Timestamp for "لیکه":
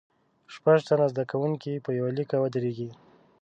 2.17-2.35